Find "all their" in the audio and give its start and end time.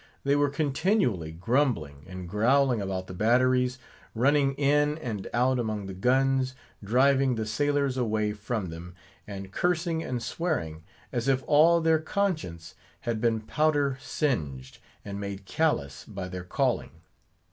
11.45-11.99